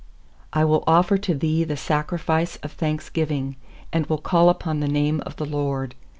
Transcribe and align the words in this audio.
17I 0.53 0.67
will 0.67 0.83
offer 0.87 1.15
to 1.19 1.35
Thee 1.35 1.63
the 1.63 1.77
sacrifice 1.77 2.55
of 2.63 2.71
thanksgiving, 2.71 3.55
And 3.93 4.07
will 4.07 4.17
call 4.17 4.49
upon 4.49 4.79
the 4.79 4.87
name 4.87 5.21
of 5.27 5.35
the 5.35 5.45
LORD. 5.45 5.93